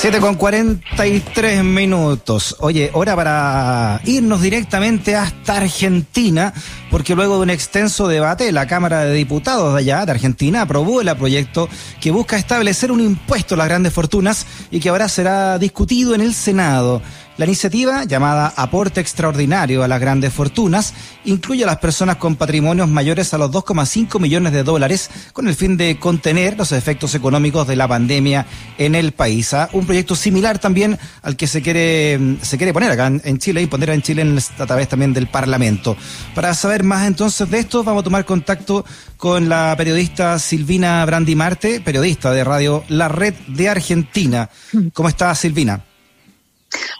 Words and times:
7 0.00 0.18
con 0.18 0.36
43 0.36 1.62
minutos. 1.62 2.56
Oye, 2.60 2.90
hora 2.94 3.14
para 3.14 4.00
irnos 4.06 4.40
directamente 4.40 5.14
hasta 5.14 5.58
Argentina, 5.58 6.54
porque 6.90 7.14
luego 7.14 7.36
de 7.36 7.42
un 7.42 7.50
extenso 7.50 8.08
debate, 8.08 8.50
la 8.50 8.66
Cámara 8.66 9.04
de 9.04 9.12
Diputados 9.12 9.74
de 9.74 9.80
allá, 9.80 10.06
de 10.06 10.12
Argentina, 10.12 10.62
aprobó 10.62 11.02
el 11.02 11.14
proyecto 11.16 11.68
que 12.00 12.12
busca 12.12 12.38
establecer 12.38 12.90
un 12.90 13.02
impuesto 13.02 13.56
a 13.56 13.58
las 13.58 13.68
grandes 13.68 13.92
fortunas 13.92 14.46
y 14.70 14.80
que 14.80 14.88
ahora 14.88 15.06
será 15.06 15.58
discutido 15.58 16.14
en 16.14 16.22
el 16.22 16.32
Senado. 16.32 17.02
La 17.40 17.46
iniciativa, 17.46 18.04
llamada 18.04 18.52
Aporte 18.54 19.00
Extraordinario 19.00 19.82
a 19.82 19.88
las 19.88 19.98
Grandes 19.98 20.30
Fortunas, 20.30 20.92
incluye 21.24 21.64
a 21.64 21.66
las 21.66 21.78
personas 21.78 22.16
con 22.16 22.36
patrimonios 22.36 22.86
mayores 22.86 23.32
a 23.32 23.38
los 23.38 23.50
2,5 23.50 24.20
millones 24.20 24.52
de 24.52 24.62
dólares 24.62 25.10
con 25.32 25.48
el 25.48 25.54
fin 25.54 25.78
de 25.78 25.98
contener 25.98 26.58
los 26.58 26.72
efectos 26.72 27.14
económicos 27.14 27.66
de 27.66 27.76
la 27.76 27.88
pandemia 27.88 28.44
en 28.76 28.94
el 28.94 29.12
país. 29.12 29.54
¿ah? 29.54 29.70
Un 29.72 29.86
proyecto 29.86 30.16
similar 30.16 30.58
también 30.58 30.98
al 31.22 31.34
que 31.36 31.46
se 31.46 31.62
quiere, 31.62 32.36
se 32.42 32.58
quiere 32.58 32.74
poner 32.74 32.90
acá 32.90 33.06
en 33.06 33.38
Chile 33.38 33.62
y 33.62 33.66
poner 33.68 33.88
en 33.88 34.02
Chile 34.02 34.38
a 34.58 34.66
través 34.66 34.88
también 34.88 35.14
del 35.14 35.28
Parlamento. 35.28 35.96
Para 36.34 36.52
saber 36.52 36.84
más 36.84 37.06
entonces 37.06 37.48
de 37.48 37.60
esto, 37.60 37.82
vamos 37.82 38.02
a 38.02 38.04
tomar 38.04 38.26
contacto 38.26 38.84
con 39.16 39.48
la 39.48 39.74
periodista 39.78 40.38
Silvina 40.38 41.02
Brandi 41.06 41.34
Marte, 41.36 41.80
periodista 41.80 42.32
de 42.32 42.44
Radio 42.44 42.84
La 42.88 43.08
Red 43.08 43.32
de 43.48 43.70
Argentina. 43.70 44.50
¿Cómo 44.92 45.08
está 45.08 45.34
Silvina? 45.34 45.86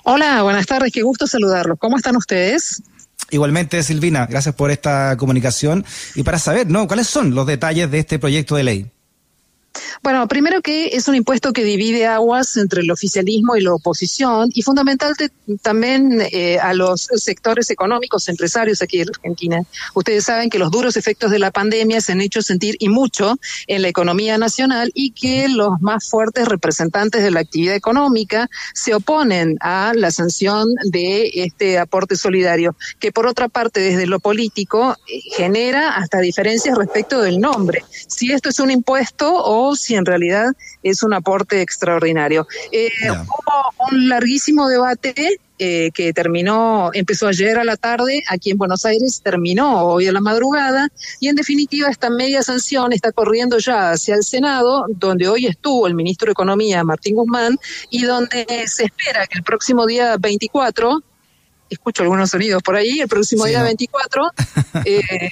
Hola, 0.04 0.42
buenas 0.42 0.66
tardes, 0.66 0.92
qué 0.92 1.02
gusto 1.02 1.26
saludarlos. 1.26 1.78
¿Cómo 1.78 1.96
están 1.96 2.16
ustedes? 2.16 2.82
Igualmente, 3.30 3.82
Silvina, 3.82 4.26
gracias 4.26 4.54
por 4.54 4.70
esta 4.70 5.16
comunicación 5.16 5.84
y 6.14 6.22
para 6.22 6.38
saber, 6.38 6.68
¿no? 6.68 6.88
¿Cuáles 6.88 7.06
son 7.06 7.34
los 7.34 7.46
detalles 7.46 7.90
de 7.90 8.00
este 8.00 8.18
proyecto 8.18 8.56
de 8.56 8.64
ley? 8.64 8.90
Bueno, 10.02 10.26
primero 10.28 10.62
que 10.62 10.88
es 10.88 11.08
un 11.08 11.14
impuesto 11.14 11.52
que 11.52 11.64
divide 11.64 12.06
aguas 12.06 12.56
entre 12.56 12.82
el 12.82 12.90
oficialismo 12.90 13.56
y 13.56 13.62
la 13.62 13.74
oposición 13.74 14.50
y 14.54 14.62
fundamental 14.62 15.14
también 15.62 16.22
eh, 16.32 16.58
a 16.58 16.74
los 16.74 17.08
sectores 17.16 17.70
económicos, 17.70 18.28
empresarios 18.28 18.82
aquí 18.82 19.00
en 19.00 19.08
Argentina. 19.08 19.62
Ustedes 19.94 20.24
saben 20.24 20.50
que 20.50 20.58
los 20.58 20.70
duros 20.70 20.96
efectos 20.96 21.30
de 21.30 21.38
la 21.38 21.50
pandemia 21.50 22.00
se 22.00 22.12
han 22.12 22.20
hecho 22.20 22.42
sentir 22.42 22.76
y 22.78 22.88
mucho 22.88 23.38
en 23.66 23.82
la 23.82 23.88
economía 23.88 24.38
nacional 24.38 24.90
y 24.94 25.10
que 25.12 25.48
los 25.48 25.80
más 25.80 26.08
fuertes 26.08 26.46
representantes 26.46 27.22
de 27.22 27.30
la 27.30 27.40
actividad 27.40 27.74
económica 27.74 28.48
se 28.74 28.94
oponen 28.94 29.56
a 29.60 29.92
la 29.94 30.10
sanción 30.10 30.68
de 30.84 31.30
este 31.34 31.78
aporte 31.78 32.16
solidario, 32.16 32.76
que 32.98 33.12
por 33.12 33.26
otra 33.26 33.48
parte 33.48 33.80
desde 33.80 34.06
lo 34.06 34.20
político 34.20 34.96
eh, 35.06 35.20
genera 35.36 35.96
hasta 35.96 36.18
diferencias 36.18 36.76
respecto 36.76 37.20
del 37.20 37.40
nombre. 37.40 37.84
Si 38.08 38.32
esto 38.32 38.48
es 38.48 38.60
un 38.60 38.70
impuesto 38.70 39.32
o 39.32 39.74
si 39.80 39.94
en 39.94 40.06
realidad 40.06 40.52
es 40.82 41.02
un 41.02 41.14
aporte 41.14 41.62
extraordinario. 41.62 42.46
Eh, 42.72 42.90
hubo 43.10 43.86
un 43.90 44.08
larguísimo 44.08 44.68
debate 44.68 45.40
eh, 45.62 45.90
que 45.92 46.14
terminó, 46.14 46.90
empezó 46.94 47.26
ayer 47.26 47.58
a 47.58 47.64
la 47.64 47.76
tarde 47.76 48.22
aquí 48.30 48.50
en 48.50 48.56
Buenos 48.56 48.86
Aires, 48.86 49.20
terminó 49.22 49.82
hoy 49.82 50.06
a 50.06 50.12
la 50.12 50.22
madrugada 50.22 50.88
y 51.20 51.28
en 51.28 51.36
definitiva 51.36 51.90
esta 51.90 52.08
media 52.08 52.42
sanción 52.42 52.94
está 52.94 53.12
corriendo 53.12 53.58
ya 53.58 53.90
hacia 53.90 54.14
el 54.14 54.24
Senado, 54.24 54.86
donde 54.88 55.28
hoy 55.28 55.44
estuvo 55.44 55.86
el 55.86 55.94
ministro 55.94 56.26
de 56.26 56.32
Economía, 56.32 56.82
Martín 56.82 57.14
Guzmán, 57.14 57.58
y 57.90 58.04
donde 58.04 58.46
se 58.68 58.84
espera 58.84 59.26
que 59.26 59.36
el 59.36 59.44
próximo 59.44 59.84
día 59.84 60.16
24, 60.18 61.02
escucho 61.68 62.04
algunos 62.04 62.30
sonidos 62.30 62.62
por 62.62 62.76
ahí, 62.76 63.00
el 63.00 63.08
próximo 63.08 63.44
día 63.44 63.62
24, 63.62 64.30
eh, 64.86 65.30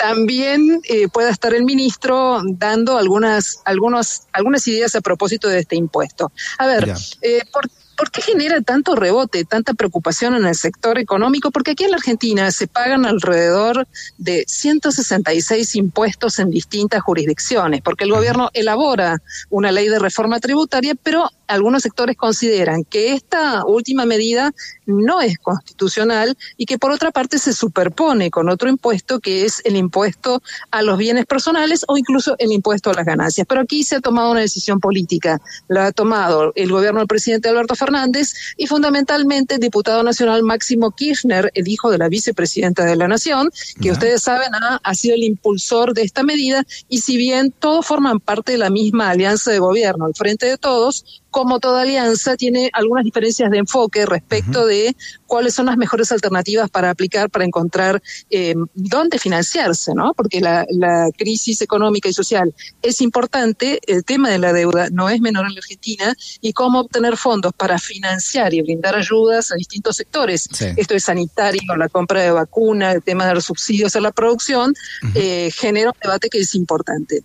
también 0.00 0.80
eh, 0.88 1.08
pueda 1.08 1.28
estar 1.28 1.52
el 1.52 1.64
ministro 1.64 2.40
dando 2.44 2.96
algunas, 2.96 3.60
algunos, 3.66 4.22
algunas 4.32 4.66
ideas 4.66 4.94
a 4.94 5.02
propósito 5.02 5.46
de 5.48 5.60
este 5.60 5.76
impuesto. 5.76 6.32
A 6.58 6.66
ver, 6.66 6.94
eh, 7.20 7.42
¿por 7.52 7.68
¿Por 8.00 8.10
qué 8.10 8.22
genera 8.22 8.62
tanto 8.62 8.96
rebote, 8.96 9.44
tanta 9.44 9.74
preocupación 9.74 10.34
en 10.34 10.46
el 10.46 10.54
sector 10.54 10.98
económico? 10.98 11.50
Porque 11.50 11.72
aquí 11.72 11.84
en 11.84 11.90
la 11.90 11.98
Argentina 11.98 12.50
se 12.50 12.66
pagan 12.66 13.04
alrededor 13.04 13.86
de 14.16 14.42
166 14.46 15.76
impuestos 15.76 16.38
en 16.38 16.48
distintas 16.48 17.02
jurisdicciones, 17.02 17.82
porque 17.82 18.04
el 18.04 18.12
gobierno 18.12 18.48
elabora 18.54 19.20
una 19.50 19.70
ley 19.70 19.88
de 19.88 19.98
reforma 19.98 20.40
tributaria, 20.40 20.94
pero 20.94 21.28
algunos 21.50 21.82
sectores 21.82 22.16
consideran 22.16 22.84
que 22.84 23.12
esta 23.12 23.64
última 23.64 24.06
medida 24.06 24.52
no 24.86 25.20
es 25.20 25.38
constitucional 25.38 26.36
y 26.56 26.66
que 26.66 26.78
por 26.78 26.90
otra 26.90 27.10
parte 27.10 27.38
se 27.38 27.52
superpone 27.52 28.30
con 28.30 28.48
otro 28.48 28.68
impuesto 28.68 29.20
que 29.20 29.44
es 29.44 29.60
el 29.64 29.76
impuesto 29.76 30.42
a 30.70 30.82
los 30.82 30.98
bienes 30.98 31.26
personales 31.26 31.84
o 31.88 31.96
incluso 31.96 32.36
el 32.38 32.52
impuesto 32.52 32.90
a 32.90 32.94
las 32.94 33.04
ganancias. 33.04 33.46
Pero 33.48 33.62
aquí 33.62 33.84
se 33.84 33.96
ha 33.96 34.00
tomado 34.00 34.30
una 34.30 34.40
decisión 34.40 34.80
política, 34.80 35.40
la 35.68 35.86
ha 35.86 35.92
tomado 35.92 36.52
el 36.54 36.70
gobierno 36.70 37.00
del 37.00 37.08
presidente 37.08 37.48
Alberto 37.48 37.74
Fernández 37.74 38.34
y 38.56 38.66
fundamentalmente 38.66 39.54
el 39.54 39.60
diputado 39.60 40.02
nacional 40.02 40.42
Máximo 40.42 40.90
Kirchner, 40.92 41.50
el 41.54 41.68
hijo 41.68 41.90
de 41.90 41.98
la 41.98 42.08
vicepresidenta 42.08 42.84
de 42.84 42.96
la 42.96 43.08
Nación, 43.08 43.50
que 43.80 43.90
ustedes 43.90 44.22
saben 44.22 44.50
ha, 44.54 44.94
sido 44.94 45.14
el 45.14 45.24
impulsor 45.24 45.94
de 45.94 46.02
esta 46.02 46.22
medida. 46.22 46.64
Y 46.88 46.98
si 46.98 47.16
bien 47.16 47.52
todos 47.52 47.86
forman 47.86 48.20
parte 48.20 48.52
de 48.52 48.58
la 48.58 48.70
misma 48.70 49.10
alianza 49.10 49.50
de 49.50 49.58
gobierno, 49.58 50.06
al 50.06 50.14
frente 50.14 50.46
de 50.46 50.58
todos, 50.58 51.22
como 51.30 51.60
toda 51.60 51.82
alianza, 51.82 52.36
tiene 52.36 52.70
algunas 52.72 53.04
diferencias 53.04 53.50
de 53.50 53.58
enfoque 53.58 54.06
respecto 54.06 54.66
de 54.66 54.96
cuáles 55.26 55.54
son 55.54 55.66
las 55.66 55.76
mejores 55.76 56.10
alternativas 56.12 56.70
para 56.70 56.90
aplicar, 56.90 57.30
para 57.30 57.44
encontrar 57.44 58.02
eh, 58.30 58.54
dónde 58.74 59.18
financiarse, 59.18 59.94
¿no? 59.94 60.12
Porque 60.14 60.40
la, 60.40 60.66
la, 60.70 61.08
crisis 61.16 61.60
económica 61.60 62.08
y 62.08 62.12
social 62.12 62.54
es 62.82 63.00
importante, 63.00 63.80
el 63.86 64.04
tema 64.04 64.30
de 64.30 64.38
la 64.38 64.52
deuda 64.52 64.88
no 64.90 65.08
es 65.08 65.20
menor 65.20 65.46
en 65.46 65.54
la 65.54 65.58
Argentina 65.58 66.14
y 66.40 66.52
cómo 66.52 66.80
obtener 66.80 67.16
fondos 67.16 67.52
para 67.52 67.78
financiar 67.78 68.54
y 68.54 68.62
brindar 68.62 68.96
ayudas 68.96 69.52
a 69.52 69.54
distintos 69.56 69.96
sectores. 69.96 70.48
Esto 70.76 70.94
es 70.94 71.04
sanitario, 71.04 71.76
la 71.76 71.88
compra 71.88 72.22
de 72.22 72.30
vacuna, 72.30 72.92
el 72.92 73.02
tema 73.02 73.26
de 73.26 73.34
los 73.34 73.44
subsidios 73.44 73.96
a 73.96 74.00
la 74.00 74.12
producción, 74.12 74.74
eh, 75.14 75.50
genera 75.54 75.90
un 75.90 75.96
debate 76.02 76.28
que 76.28 76.38
es 76.38 76.54
importante. 76.54 77.22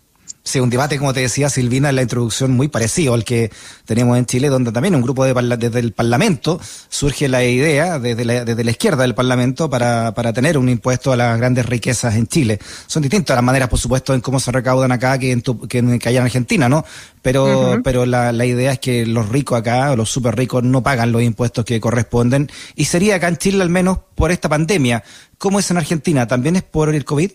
Sí, 0.47 0.59
un 0.59 0.69
debate, 0.69 0.99
como 0.99 1.11
te 1.11 1.21
decía 1.21 1.49
Silvina 1.49 1.89
en 1.89 1.95
la 1.95 2.03
introducción, 2.03 2.51
muy 2.51 2.67
parecido 2.67 3.15
al 3.15 3.23
que 3.23 3.51
tenemos 3.83 4.15
en 4.15 4.27
Chile, 4.27 4.47
donde 4.49 4.71
también 4.71 4.93
un 4.93 5.01
grupo 5.01 5.25
de 5.25 5.33
desde 5.57 5.79
el 5.79 5.91
Parlamento 5.91 6.61
surge 6.87 7.27
la 7.27 7.43
idea, 7.43 7.97
desde 7.97 8.25
la, 8.25 8.45
desde 8.45 8.63
la 8.63 8.69
izquierda 8.69 9.01
del 9.01 9.15
Parlamento, 9.15 9.71
para, 9.71 10.13
para 10.13 10.33
tener 10.33 10.59
un 10.59 10.69
impuesto 10.69 11.11
a 11.11 11.17
las 11.17 11.35
grandes 11.39 11.65
riquezas 11.65 12.13
en 12.13 12.27
Chile. 12.27 12.59
Son 12.85 13.01
distintas 13.01 13.35
las 13.35 13.43
maneras, 13.43 13.69
por 13.69 13.79
supuesto, 13.79 14.13
en 14.13 14.21
cómo 14.21 14.39
se 14.39 14.51
recaudan 14.51 14.91
acá 14.91 15.17
que 15.17 15.31
en, 15.31 15.41
que, 15.41 15.79
allá 15.79 16.19
en 16.19 16.25
Argentina, 16.25 16.69
¿no? 16.69 16.85
Pero, 17.23 17.81
pero 17.83 18.05
la, 18.05 18.31
la 18.31 18.45
idea 18.45 18.73
es 18.73 18.79
que 18.79 19.03
los 19.07 19.29
ricos 19.29 19.57
acá, 19.57 19.95
los 19.95 20.11
súper 20.11 20.35
ricos, 20.35 20.61
no 20.61 20.83
pagan 20.83 21.11
los 21.11 21.23
impuestos 21.23 21.65
que 21.65 21.79
corresponden. 21.79 22.51
Y 22.75 22.85
sería 22.85 23.15
acá 23.15 23.29
en 23.29 23.37
Chile, 23.37 23.63
al 23.63 23.71
menos, 23.71 23.97
por 24.13 24.31
esta 24.31 24.47
pandemia. 24.47 25.03
¿Cómo 25.39 25.57
es 25.57 25.71
en 25.71 25.77
Argentina? 25.77 26.27
¿También 26.27 26.55
es 26.55 26.61
por 26.61 26.93
el 26.93 27.03
COVID? 27.03 27.31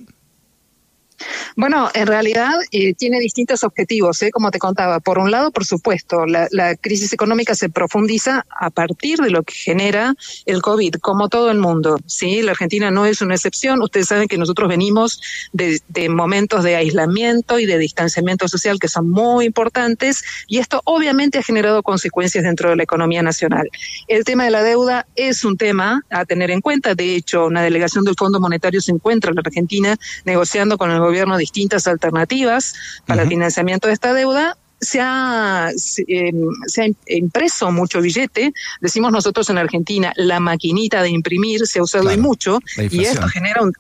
Bueno, 1.57 1.91
en 1.95 2.07
realidad 2.07 2.55
eh, 2.71 2.95
tiene 2.95 3.21
distintos 3.21 3.65
objetivos, 3.65 4.23
¿eh? 4.23 4.31
como 4.31 4.51
te 4.51 4.59
contaba. 4.59 5.01
Por 5.01 5.19
un 5.19 5.31
lado, 5.31 5.51
por 5.51 5.65
supuesto, 5.65 6.25
la, 6.27 6.49
crisis 6.81 7.13
económica 7.13 7.55
se 7.55 7.69
profundiza 7.69 8.47
a 8.49 8.71
partir 8.71 9.19
de 9.19 9.31
lo 9.31 9.43
que 9.43 9.55
genera 9.55 10.15
el 10.47 10.63
COVID, 10.63 10.95
como 10.95 11.29
todo 11.29 11.51
el 11.51 11.59
mundo. 11.59 11.99
Sí, 12.07 12.43
la 12.43 12.53
Argentina 12.53 12.91
no 12.91 13.07
es 13.07 13.21
una 13.21 13.35
excepción. 13.35 13.83
Ustedes 13.83 14.09
saben 14.09 14.29
que 14.29 14.39
nosotros 14.39 14.69
venimos 14.69 15.21
de, 15.53 15.81
de 15.89 16.09
momentos 16.09 16.65
de 16.65 16.77
aislamiento 16.77 17.59
y 17.59 17.67
de 17.67 17.79
distanciamiento 17.79 18.49
social 18.49 18.79
que 18.79 18.89
son 18.89 19.11
muy 19.11 19.47
importantes 19.47 20.23
y 20.47 20.59
esto 20.59 20.81
obviamente 20.85 21.39
ha 21.39 21.43
generado 21.43 21.83
consecuencias 21.83 22.45
dentro 22.45 22.71
de 22.71 22.77
la 22.77 22.83
economía 22.83 23.23
nacional. 23.23 23.69
El 24.09 24.25
tema 24.25 24.45
de 24.45 24.51
la 24.51 24.63
deuda 24.63 25.07
es 25.17 25.45
un 25.45 25.57
tema 25.57 26.03
a 26.11 26.25
tener 26.25 26.51
en 26.51 26.61
cuenta. 26.61 26.95
De 26.95 27.15
hecho, 27.15 27.47
una 27.47 27.63
delegación 27.63 28.05
del 28.05 28.15
Fondo 28.17 28.41
Monetario 28.41 28.81
se 28.81 28.93
encuentra 28.93 29.31
en 29.31 29.37
la 29.37 29.43
Argentina 29.45 29.97
negociando 30.25 30.79
con 30.79 30.91
el 30.91 30.99
gobierno 30.99 31.10
distintas 31.39 31.87
alternativas 31.87 32.75
para 33.07 33.23
el 33.23 33.29
financiamiento 33.29 33.89
de 33.89 33.95
esta 33.95 34.15
deuda, 34.15 34.57
se 34.81 34.99
ha, 35.01 35.71
em, 36.07 36.49
se, 36.67 36.83
ha 36.83 36.87
impreso 37.09 37.71
mucho 37.71 38.01
billete, 38.01 38.53
decimos 38.81 39.13
nosotros 39.13 39.51
en 39.51 39.59
Argentina, 39.59 40.13
la 40.17 40.41
maquinita 40.41 41.03
de 41.03 41.11
imprimir 41.11 41.67
se 41.67 41.81
ha 41.81 41.83
usado 41.83 42.11
y 42.11 42.17
mucho, 42.17 42.61
y 42.77 43.05
esto 43.05 43.29
genera 43.29 43.63
un 43.63 43.73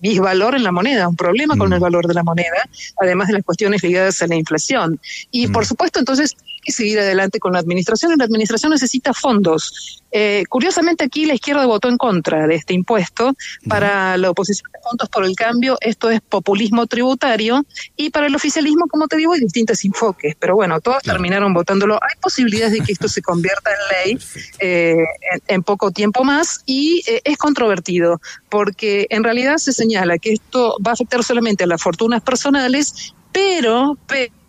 disvalor 0.00 0.54
en 0.54 0.62
la 0.62 0.72
moneda, 0.72 1.08
un 1.08 1.16
problema 1.16 1.56
con 1.56 1.70
mm. 1.70 1.74
el 1.74 1.80
valor 1.80 2.06
de 2.06 2.14
la 2.14 2.22
moneda, 2.22 2.68
además 3.00 3.28
de 3.28 3.34
las 3.34 3.44
cuestiones 3.44 3.82
ligadas 3.82 4.20
a 4.22 4.26
la 4.26 4.36
inflación. 4.36 5.00
Y 5.30 5.48
por 5.48 5.64
mm. 5.64 5.66
supuesto, 5.66 5.98
entonces, 5.98 6.36
que 6.70 6.76
seguir 6.76 6.98
adelante 6.98 7.38
con 7.38 7.52
la 7.52 7.58
administración 7.58 8.12
y 8.12 8.16
la 8.16 8.24
administración 8.24 8.72
necesita 8.72 9.12
fondos. 9.12 10.02
Eh, 10.12 10.44
curiosamente 10.48 11.04
aquí 11.04 11.24
la 11.24 11.34
izquierda 11.34 11.66
votó 11.66 11.88
en 11.88 11.96
contra 11.96 12.46
de 12.46 12.56
este 12.56 12.74
impuesto. 12.74 13.34
Para 13.68 14.16
la 14.16 14.30
oposición 14.30 14.70
de 14.72 14.78
Juntos 14.82 15.08
por 15.08 15.24
el 15.24 15.36
Cambio 15.36 15.76
esto 15.80 16.10
es 16.10 16.20
populismo 16.20 16.86
tributario 16.86 17.64
y 17.96 18.10
para 18.10 18.26
el 18.26 18.34
oficialismo, 18.34 18.86
como 18.88 19.06
te 19.08 19.16
digo, 19.16 19.32
hay 19.32 19.40
distintos 19.40 19.84
enfoques. 19.84 20.34
Pero 20.38 20.54
bueno, 20.56 20.80
todos 20.80 21.02
terminaron 21.02 21.52
votándolo. 21.52 21.94
Hay 21.94 22.14
posibilidades 22.20 22.72
de 22.72 22.80
que 22.80 22.92
esto 22.92 23.08
se 23.08 23.22
convierta 23.22 23.70
en 23.70 24.08
ley 24.08 24.18
eh, 24.58 24.96
en, 25.46 25.62
poco 25.62 25.90
tiempo 25.90 26.24
más 26.24 26.62
y 26.66 27.02
eh, 27.06 27.20
es 27.24 27.36
controvertido 27.36 28.20
porque 28.48 29.06
en 29.10 29.22
realidad 29.24 29.58
se 29.58 29.72
señala 29.72 30.18
que 30.18 30.32
esto 30.32 30.76
va 30.84 30.92
a 30.92 30.94
afectar 30.94 31.22
solamente 31.22 31.64
a 31.64 31.66
las 31.66 31.82
fortunas 31.82 32.22
personales, 32.22 33.14
pero 33.32 33.96
pero 34.06 34.39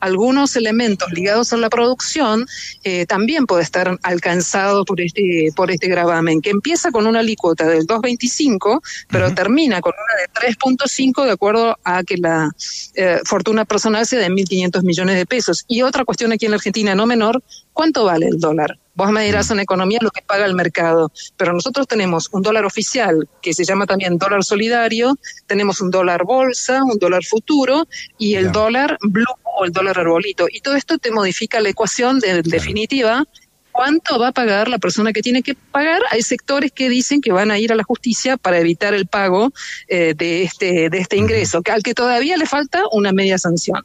algunos 0.00 0.56
elementos 0.56 1.10
ligados 1.12 1.52
a 1.52 1.56
la 1.56 1.68
producción 1.68 2.46
eh, 2.84 3.06
también 3.06 3.46
puede 3.46 3.62
estar 3.62 3.98
alcanzado 4.02 4.84
por 4.84 5.00
este 5.00 5.50
por 5.56 5.70
este 5.70 5.88
gravamen 5.88 6.40
que 6.40 6.50
empieza 6.50 6.90
con 6.90 7.06
una 7.06 7.20
alícuota 7.20 7.66
del 7.66 7.86
2.25 7.86 8.80
pero 9.08 9.34
termina 9.34 9.80
con 9.80 9.92
una 9.92 10.22
de 10.22 10.54
3.5 10.54 11.24
de 11.24 11.30
acuerdo 11.30 11.76
a 11.84 12.04
que 12.04 12.16
la 12.16 12.50
eh, 12.94 13.20
fortuna 13.24 13.64
personal 13.64 14.06
sea 14.06 14.20
de 14.20 14.28
1.500 14.28 14.82
millones 14.82 15.16
de 15.16 15.26
pesos. 15.26 15.64
Y 15.66 15.82
otra 15.82 16.04
cuestión 16.04 16.32
aquí 16.32 16.44
en 16.44 16.52
la 16.52 16.56
Argentina 16.56 16.94
no 16.94 17.06
menor 17.06 17.42
cuánto 17.72 18.04
vale 18.04 18.26
el 18.26 18.38
dólar 18.38 18.78
Vos 18.96 19.10
me 19.10 19.24
dirás 19.24 19.50
en 19.50 19.60
economía 19.60 19.98
lo 20.00 20.10
que 20.10 20.22
paga 20.22 20.46
el 20.46 20.54
mercado, 20.54 21.12
pero 21.36 21.52
nosotros 21.52 21.86
tenemos 21.86 22.30
un 22.32 22.40
dólar 22.40 22.64
oficial 22.64 23.28
que 23.42 23.52
se 23.52 23.62
llama 23.62 23.84
también 23.84 24.16
dólar 24.16 24.42
solidario, 24.42 25.14
tenemos 25.46 25.82
un 25.82 25.90
dólar 25.90 26.24
bolsa, 26.24 26.82
un 26.82 26.98
dólar 26.98 27.22
futuro 27.22 27.86
y 28.16 28.36
el 28.36 28.52
dólar 28.52 28.96
blue 29.02 29.26
o 29.56 29.64
el 29.64 29.72
dólar 29.72 29.98
arbolito. 29.98 30.46
Y 30.50 30.60
todo 30.60 30.76
esto 30.76 30.98
te 30.98 31.10
modifica 31.10 31.60
la 31.60 31.70
ecuación 31.70 32.20
de, 32.20 32.42
definitiva 32.42 33.24
cuánto 33.72 34.18
va 34.18 34.28
a 34.28 34.32
pagar 34.32 34.68
la 34.68 34.78
persona 34.78 35.12
que 35.12 35.22
tiene 35.22 35.42
que 35.42 35.54
pagar. 35.54 36.02
Hay 36.10 36.22
sectores 36.22 36.72
que 36.72 36.88
dicen 36.88 37.20
que 37.20 37.32
van 37.32 37.50
a 37.50 37.58
ir 37.58 37.72
a 37.72 37.74
la 37.74 37.82
justicia 37.82 38.36
para 38.36 38.58
evitar 38.58 38.94
el 38.94 39.06
pago 39.06 39.52
eh, 39.88 40.14
de 40.14 40.42
este 40.42 40.90
de 40.90 40.98
este 40.98 41.16
ingreso, 41.16 41.62
que 41.62 41.72
al 41.72 41.82
que 41.82 41.94
todavía 41.94 42.36
le 42.36 42.46
falta 42.46 42.84
una 42.92 43.12
media 43.12 43.38
sanción. 43.38 43.84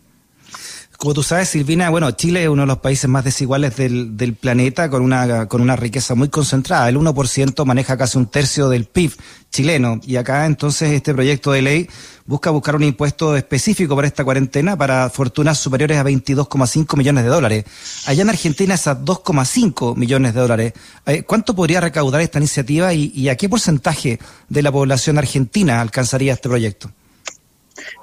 Como 1.02 1.16
tú 1.16 1.24
sabes, 1.24 1.50
Silvina, 1.50 1.90
bueno, 1.90 2.12
Chile 2.12 2.44
es 2.44 2.50
uno 2.50 2.62
de 2.62 2.68
los 2.68 2.78
países 2.78 3.10
más 3.10 3.24
desiguales 3.24 3.76
del, 3.76 4.38
planeta 4.40 4.88
con 4.88 5.02
una, 5.02 5.48
con 5.48 5.60
una 5.60 5.76
riqueza 5.76 6.14
muy 6.14 6.30
concentrada. 6.30 6.88
El 6.88 6.96
1% 6.96 7.66
maneja 7.66 7.98
casi 7.98 8.20
un 8.20 8.28
tercio 8.28 8.70
del 8.70 8.86
PIB 8.86 9.12
chileno. 9.50 10.00
Y 10.04 10.18
acá 10.18 10.46
entonces 10.46 10.92
este 10.92 11.16
proyecto 11.16 11.54
de 11.54 11.64
ley 11.64 11.90
busca 12.28 12.52
buscar 12.52 12.76
un 12.76 12.84
impuesto 12.84 13.36
específico 13.36 13.96
para 13.96 14.08
esta 14.08 14.24
cuarentena 14.24 14.78
para 14.78 15.10
fortunas 15.10 15.58
superiores 15.58 15.98
a 15.98 16.04
22,5 16.04 16.96
millones 16.96 17.24
de 17.24 17.30
dólares. 17.32 17.66
Allá 18.06 18.22
en 18.22 18.30
Argentina 18.30 18.76
es 18.76 18.86
a 18.86 18.96
2,5 18.96 19.96
millones 19.96 20.36
de 20.36 20.40
dólares. 20.40 20.74
Eh, 21.08 21.24
¿Cuánto 21.24 21.56
podría 21.56 21.82
recaudar 21.82 22.22
esta 22.22 22.38
iniciativa 22.38 22.94
y, 22.94 23.12
y 23.16 23.30
a 23.30 23.36
qué 23.38 23.50
porcentaje 23.50 24.20
de 24.50 24.62
la 24.62 24.72
población 24.72 25.18
argentina 25.18 25.82
alcanzaría 25.82 26.34
este 26.34 26.48
proyecto? 26.48 26.92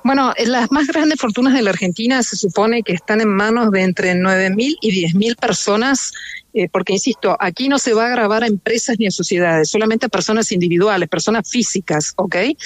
Bueno, 0.05 0.33
las 0.47 0.71
más 0.71 0.87
grandes 0.87 1.21
fortunas 1.21 1.55
de 1.55 1.63
la 1.63 1.71
Argentina 1.71 2.23
se 2.23 2.37
supone 2.37 2.83
que 2.83 2.93
están 2.93 3.21
en 3.21 3.29
manos 3.29 3.71
de 3.71 3.83
entre 3.83 4.15
9.000 4.15 4.77
y 4.81 5.07
10.000 5.07 5.37
personas 5.37 6.13
eh, 6.59 6.69
porque 6.73 6.93
insisto, 6.93 7.37
aquí 7.39 7.69
no 7.69 7.79
se 7.79 7.95
va 7.95 8.07
a 8.07 8.09
grabar 8.09 8.43
a 8.43 8.49
empresas 8.49 8.97
ni 8.99 9.07
a 9.07 9.13
sociedades, 9.13 9.71
solamente 9.71 10.07
a 10.07 10.09
personas 10.09 10.51
individuales, 10.51 11.09
personas 11.09 11.49
físicas, 11.49 12.15
¿ok? 12.17 12.35
Eh, 12.35 12.57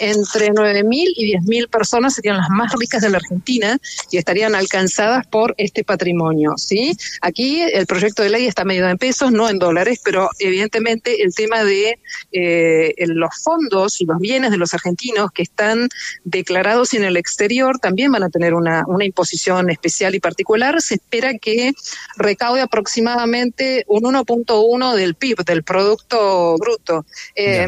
entre 0.00 0.48
9.000 0.48 1.12
y 1.14 1.36
10.000 1.36 1.70
personas 1.70 2.14
serían 2.14 2.38
las 2.38 2.50
más 2.50 2.72
ricas 2.76 3.02
de 3.02 3.10
la 3.10 3.18
Argentina 3.18 3.78
y 4.10 4.16
estarían 4.16 4.56
alcanzadas 4.56 5.28
por 5.28 5.54
este 5.58 5.84
patrimonio, 5.84 6.54
¿sí? 6.56 6.96
Aquí 7.20 7.62
el 7.62 7.86
proyecto 7.86 8.24
de 8.24 8.30
ley 8.30 8.46
está 8.46 8.64
medido 8.64 8.88
en 8.88 8.98
pesos, 8.98 9.30
no 9.30 9.48
en 9.48 9.60
dólares, 9.60 10.00
pero 10.04 10.28
evidentemente 10.40 11.22
el 11.22 11.32
tema 11.32 11.62
de 11.62 12.00
eh, 12.32 12.94
los 13.06 13.30
fondos 13.44 14.00
y 14.00 14.06
los 14.06 14.18
bienes 14.18 14.50
de 14.50 14.56
los 14.56 14.74
argentinos 14.74 15.30
que 15.30 15.42
están 15.42 15.88
declarados 16.24 16.94
en 16.94 17.04
el 17.04 17.16
exterior 17.16 17.78
también 17.78 18.10
van 18.10 18.24
a 18.24 18.28
tener 18.28 18.54
una, 18.54 18.82
una 18.88 19.04
imposición 19.04 19.70
especial 19.70 20.16
y 20.16 20.18
particular. 20.18 20.82
Se 20.82 20.94
espera 20.94 21.38
que 21.38 21.74
recaude 22.16 22.62
aproximadamente 22.62 23.19
aproximadamente 23.20 23.84
un 23.88 24.02
1.1 24.02 24.94
del 24.94 25.14
PIB, 25.14 25.44
del 25.44 25.62
Producto 25.62 26.56
Bruto. 26.58 27.04
Eh, 27.34 27.66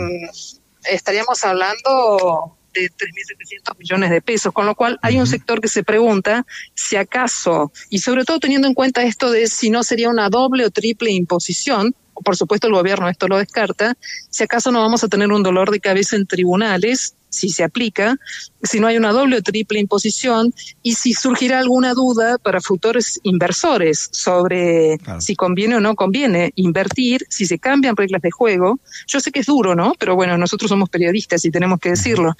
estaríamos 0.84 1.44
hablando 1.44 2.56
de 2.74 2.88
3.700 2.90 3.78
millones 3.78 4.10
de 4.10 4.22
pesos, 4.22 4.52
con 4.52 4.66
lo 4.66 4.74
cual 4.74 4.98
hay 5.02 5.18
un 5.18 5.26
sector 5.26 5.60
que 5.60 5.68
se 5.68 5.84
pregunta 5.84 6.46
si 6.74 6.96
acaso, 6.96 7.70
y 7.90 7.98
sobre 7.98 8.24
todo 8.24 8.38
teniendo 8.38 8.66
en 8.66 8.74
cuenta 8.74 9.02
esto 9.02 9.30
de 9.30 9.46
si 9.46 9.68
no 9.68 9.82
sería 9.82 10.08
una 10.08 10.30
doble 10.30 10.64
o 10.64 10.70
triple 10.70 11.10
imposición, 11.10 11.94
por 12.24 12.36
supuesto 12.36 12.68
el 12.68 12.72
gobierno 12.72 13.08
esto 13.08 13.28
lo 13.28 13.38
descarta, 13.38 13.96
si 14.30 14.44
acaso 14.44 14.72
no 14.72 14.80
vamos 14.80 15.04
a 15.04 15.08
tener 15.08 15.30
un 15.30 15.42
dolor 15.42 15.70
de 15.70 15.80
cabeza 15.80 16.16
en 16.16 16.26
tribunales 16.26 17.14
si 17.32 17.48
se 17.48 17.64
aplica, 17.64 18.16
si 18.62 18.78
no 18.78 18.86
hay 18.86 18.98
una 18.98 19.10
doble 19.10 19.38
o 19.38 19.42
triple 19.42 19.80
imposición 19.80 20.54
y 20.82 20.94
si 20.94 21.14
surgirá 21.14 21.58
alguna 21.58 21.94
duda 21.94 22.36
para 22.36 22.60
futuros 22.60 23.18
inversores 23.22 24.10
sobre 24.12 24.98
si 25.18 25.34
conviene 25.34 25.76
o 25.76 25.80
no 25.80 25.96
conviene 25.96 26.52
invertir, 26.56 27.24
si 27.30 27.46
se 27.46 27.58
cambian 27.58 27.96
reglas 27.96 28.20
de 28.20 28.30
juego. 28.30 28.78
Yo 29.06 29.18
sé 29.18 29.32
que 29.32 29.40
es 29.40 29.46
duro, 29.46 29.74
¿no? 29.74 29.94
Pero 29.98 30.14
bueno, 30.14 30.36
nosotros 30.36 30.68
somos 30.68 30.90
periodistas 30.90 31.44
y 31.46 31.50
tenemos 31.50 31.80
que 31.80 31.90
decirlo 31.90 32.36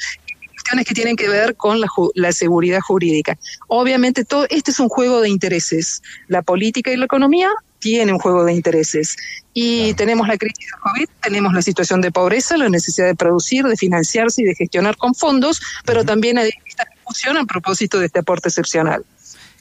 cuestiones 0.53 0.87
que 0.87 0.95
tienen 0.95 1.17
que 1.17 1.29
ver 1.29 1.57
con 1.57 1.81
la, 1.81 1.89
la, 2.15 2.31
seguridad 2.31 2.81
jurídica. 2.81 3.37
Obviamente, 3.69 4.25
todo 4.25 4.47
este 4.49 4.71
es 4.71 4.79
un 4.79 4.89
juego 4.89 5.21
de 5.23 5.31
intereses. 5.31 6.03
La 6.29 6.43
política 6.43 6.93
y 6.93 6.97
la 6.97 7.07
economía 7.07 7.51
tiene 7.83 8.13
un 8.13 8.19
juego 8.19 8.45
de 8.45 8.55
intereses. 8.55 9.17
Y 9.53 9.93
tenemos 9.95 10.27
la 10.29 10.39
crisis 10.39 10.67
de 10.67 10.81
COVID, 10.81 11.09
tenemos 11.21 11.53
la 11.53 11.61
situación 11.61 12.01
de 12.01 12.11
pobreza, 12.11 12.57
la 12.57 12.71
necesidad 12.71 13.09
de 13.09 13.15
producir, 13.15 13.65
de 13.65 13.77
financiarse 13.77 14.41
y 14.41 14.45
de 14.45 14.55
gestionar 14.55 14.97
con 14.97 15.15
fondos, 15.15 15.61
pero 15.85 16.05
también 16.05 16.39
hay 16.39 16.51
esta 16.67 16.87
discusión 16.95 17.37
a 17.37 17.45
propósito 17.45 17.99
de 17.99 18.07
este 18.07 18.21
aporte 18.21 18.49
excepcional. 18.49 19.05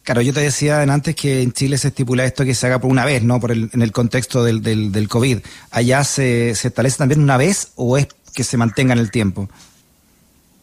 Claro, 0.04 0.22
yo 0.22 0.34
te 0.34 0.40
decía 0.40 0.82
antes 0.82 1.16
que 1.16 1.42
en 1.42 1.52
Chile 1.52 1.78
se 1.78 1.90
estipula 1.90 2.24
esto 2.24 2.46
que 2.46 2.56
se 2.56 2.68
haga 2.68 2.80
por 2.80 2.90
una 2.90 3.06
vez, 3.06 3.24
¿no? 3.24 3.40
Por 3.40 3.52
el, 3.52 3.70
en 3.74 3.82
el 3.82 3.92
contexto 3.92 4.44
del, 4.44 4.62
del, 4.62 4.92
del 4.92 5.08
COVID. 5.08 5.40
¿Allá 5.72 6.04
se, 6.04 6.56
se 6.56 6.70
establece 6.70 6.98
también 6.98 7.22
una 7.22 7.38
vez 7.38 7.72
o 7.76 7.98
es 7.98 8.08
que 8.34 8.44
se 8.44 8.58
mantenga 8.58 8.94
en 8.94 9.00
el 9.00 9.12
tiempo? 9.12 9.50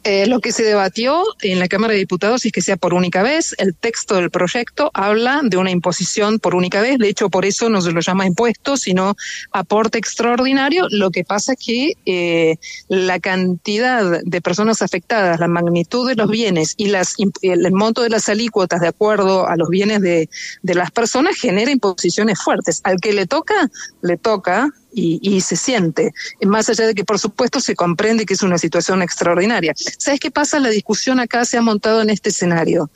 Eh, 0.05 0.27
lo 0.27 0.41
que 0.41 0.53
se 0.53 0.63
debatió 0.63 1.23
en 1.43 1.59
la 1.59 1.69
Cámara 1.69 1.93
de 1.93 1.99
Diputados 1.99 2.45
es 2.47 2.53
que 2.53 2.63
sea 2.63 2.77
por 2.77 2.95
única 2.95 3.23
vez. 3.23 3.55
El 3.59 3.75
texto 3.75 4.15
del 4.15 4.31
proyecto 4.31 4.91
habla 4.95 5.41
de 5.43 5.57
una 5.57 5.71
imposición 5.71 6.39
por 6.39 6.55
única 6.55 6.81
vez. 6.81 6.99
De 6.99 7.09
hecho, 7.09 7.29
por 7.29 7.45
eso 7.45 7.69
no 7.69 7.81
se 7.81 7.93
lo 7.93 8.01
llama 8.01 8.27
impuesto, 8.27 8.77
sino 8.77 9.17
aporte 9.53 9.99
extraordinario. 9.99 10.87
Lo 10.91 11.11
que 11.11 11.25
pasa 11.25 11.53
es 11.53 11.59
que 11.59 11.93
eh, 12.07 12.57
la 12.89 13.19
cantidad 13.19 14.23
de 14.23 14.41
personas 14.41 14.83
afectadas, 14.83 15.41
la 15.41 15.49
magnitud 15.49 16.09
de 16.09 16.15
los 16.15 16.31
bienes 16.31 16.75
y 16.77 16.89
las, 16.89 17.17
el 17.43 17.73
monto 17.73 18.03
de 18.03 18.11
las 18.11 18.29
alícuotas 18.29 18.81
de 18.81 18.89
acuerdo 18.89 19.49
a 19.49 19.57
los 19.57 19.69
bienes 19.69 20.01
de, 20.01 20.31
de 20.63 20.75
las 20.75 20.91
personas 20.91 21.37
genera 21.37 21.71
imposiciones 21.71 22.39
fuertes. 22.41 22.81
Al 22.85 23.01
que 23.01 23.13
le 23.13 23.27
toca, 23.27 23.69
le 24.03 24.17
toca 24.17 24.71
y, 24.93 25.41
se 25.41 25.57
siente, 25.57 26.13
más 26.43 26.69
allá 26.69 26.87
de 26.87 26.95
que 26.95 27.05
por 27.05 27.19
supuesto 27.19 27.61
se 27.61 27.75
comprende 27.75 28.27
que 28.27 28.35
es 28.35 28.43
una 28.43 28.59
situación 28.59 29.03
extraordinaria. 29.03 29.75
¿Sabes 29.99 30.21
qué 30.21 30.31
pasa? 30.31 30.59
La 30.59 30.71
discusión 30.71 31.21
acá 31.21 31.45
se 31.45 31.57
ha 31.57 31.63
montado 31.63 32.03
en 32.03 32.11
este 32.11 32.31
escenario. 32.31 32.91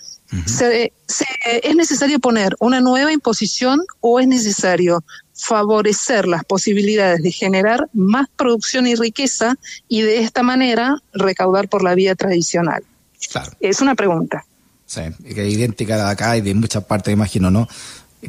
¿Es 1.63 1.77
necesario 1.77 2.19
poner 2.19 2.57
una 2.59 2.81
nueva 2.81 3.13
imposición 3.13 3.81
o 4.01 4.19
es 4.19 4.27
necesario 4.27 5.05
favorecer 5.35 6.27
las 6.27 6.45
posibilidades 6.45 7.23
de 7.23 7.31
generar 7.31 7.89
más 7.93 8.29
producción 8.37 8.87
y 8.87 8.95
riqueza 8.95 9.57
y 9.89 10.03
de 10.03 10.21
esta 10.21 10.43
manera 10.43 10.97
recaudar 11.13 11.69
por 11.69 11.83
la 11.83 11.95
vía 11.95 12.15
tradicional? 12.15 12.83
Es 13.61 13.81
una 13.81 13.95
pregunta. 13.95 14.45
Sí, 14.87 15.03
que 15.35 15.49
idéntica 15.49 15.97
de 15.97 16.11
acá 16.11 16.37
y 16.37 16.43
de 16.43 16.55
muchas 16.55 16.85
partes, 16.85 17.13
imagino, 17.13 17.51
¿no? 17.51 17.67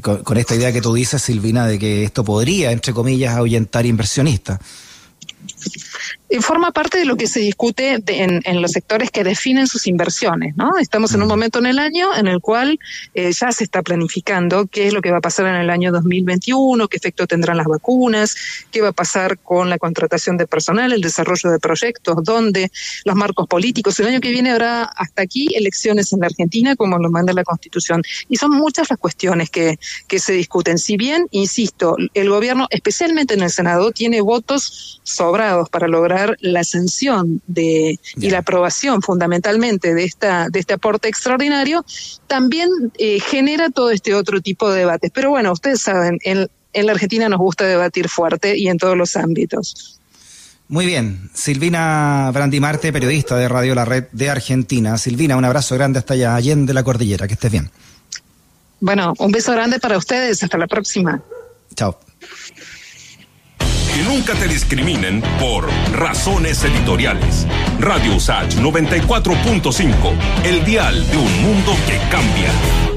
Con, 0.02 0.38
esta 0.38 0.56
idea 0.56 0.72
que 0.72 0.82
tú 0.82 0.94
dices, 0.94 1.22
Silvina, 1.22 1.68
de 1.68 1.78
que 1.78 2.04
esto 2.04 2.24
podría, 2.24 2.72
entre 2.72 2.94
comillas, 2.94 3.36
ahuyentar 3.36 3.86
inversionistas 3.86 4.60
forma 6.42 6.72
parte 6.72 6.98
de 6.98 7.06
lo 7.06 7.16
que 7.16 7.28
se 7.28 7.40
discute 7.40 8.02
en, 8.08 8.62
los 8.62 8.72
sectores 8.72 9.12
que 9.12 9.24
definen 9.24 9.68
sus 9.68 9.88
inversiones, 9.88 10.56
¿no? 10.56 10.78
Estamos 10.80 11.13
en 11.13 11.22
un 11.22 11.28
momento 11.28 11.60
en 11.60 11.66
el 11.66 11.80
año 11.80 12.16
en 12.16 12.28
el 12.28 12.40
cual 12.40 12.80
eh, 13.13 13.32
ya 13.32 13.52
se 13.52 13.63
está 13.63 13.82
planificando 13.84 14.66
qué 14.68 14.88
es 14.88 14.94
lo 14.94 15.02
que 15.02 15.12
va 15.12 15.18
a 15.18 15.22
pasar 15.22 15.46
en 15.46 15.56
el 15.56 15.70
año 15.70 15.92
2021, 15.92 16.88
qué 16.88 16.98
efecto 16.98 17.28
tendrán 17.28 17.58
las 17.58 17.68
vacunas, 17.68 18.36
qué 18.72 18.82
va 18.82 18.90
a 18.90 18.94
pasar 18.94 19.38
con 19.38 19.70
la 19.70 19.78
contratación 19.78 20.38
de 20.38 20.48
personal, 20.48 20.94
el 20.94 21.02
desarrollo 21.02 21.52
de 21.52 21.60
proyectos, 21.60 22.24
dónde, 22.24 22.72
los 23.06 23.16
marcos 23.16 23.48
políticos. 23.48 24.00
El 24.00 24.08
año 24.08 24.22
que 24.22 24.32
viene 24.32 24.52
habrá 24.52 24.84
hasta 24.84 25.22
aquí 25.22 25.54
elecciones 25.56 26.13
en 26.13 26.22
la 26.22 26.28
Argentina, 26.28 26.75
como 26.75 26.98
lo 26.98 27.12
manda 27.12 27.34
la 27.34 27.44
Constitución. 27.44 28.02
Y 28.30 28.38
son 28.38 28.52
muchas 28.52 28.90
las 28.90 28.98
cuestiones 28.98 29.50
que, 29.50 29.78
que 30.08 30.20
se 30.20 30.34
discuten. 30.34 30.78
Si 30.78 30.98
bien, 30.98 31.28
insisto, 31.32 31.96
el 32.13 32.30
gobierno, 32.30 32.68
especialmente 32.70 33.34
en 33.34 33.42
el 33.42 33.50
Senado, 33.50 33.92
tiene 33.92 34.22
votos 34.22 35.02
sobrados 35.04 35.70
para 35.70 35.88
lograr 35.88 36.23
la 36.39 36.63
sanción 36.63 37.42
de, 37.48 38.00
y 38.15 38.30
la 38.30 38.39
aprobación 38.39 39.01
fundamentalmente 39.01 39.94
de, 39.94 40.03
esta, 40.03 40.50
de 40.50 40.60
este 40.60 40.74
aporte 40.74 41.08
extraordinario, 41.08 41.86
también 42.27 42.70
eh, 42.98 43.20
genera 43.20 43.70
todo 43.70 43.92
este 43.92 44.15
otro 44.15 44.42
tipo 44.42 44.72
de 44.72 44.80
debates. 44.80 45.12
Pero 45.13 45.30
bueno, 45.30 45.51
ustedes 45.51 45.82
saben, 45.82 46.20
en, 46.24 46.48
en 46.74 46.86
la 46.86 46.92
Argentina 46.94 47.30
nos 47.30 47.39
gusta 47.39 47.65
debatir 47.65 48.10
fuerte 48.10 48.58
y 48.58 48.68
en 48.68 48.77
todos 48.77 48.98
los 48.98 49.15
ámbitos. 49.15 50.00
Muy 50.68 50.86
bien, 50.86 51.30
Silvina 51.34 52.32
Brandimarte, 52.34 52.92
periodista 52.92 53.36
de 53.36 53.48
Radio 53.48 53.75
La 53.75 53.86
Red 53.86 54.06
de 54.12 54.30
Argentina. 54.30 54.98
Silvina, 54.98 55.38
un 55.38 55.46
abrazo 55.46 55.75
grande 55.75 56.00
hasta 56.00 56.15
allá, 56.15 56.36
de 56.39 56.74
la 56.74 56.84
cordillera, 56.84 57.27
que 57.27 57.34
estés 57.34 57.51
bien. 57.51 57.70
Bueno, 58.80 59.13
un 59.20 59.32
beso 59.32 59.51
grande 59.51 59.80
para 59.80 59.98
ustedes, 59.98 60.42
hasta 60.42 60.58
la 60.58 60.68
próxima. 60.68 61.22
Chao. 61.75 62.00
Que 63.94 64.02
nunca 64.04 64.34
te 64.34 64.48
discriminen 64.48 65.22
por 65.40 65.70
razones 65.92 66.64
editoriales. 66.64 67.46
Radio 67.80 68.16
USACH 68.16 68.56
94.5, 68.56 69.94
el 70.46 70.66
dial 70.66 71.08
de 71.12 71.18
un 71.18 71.42
mundo 71.44 71.76
que 71.88 72.00
cambia. 72.10 72.93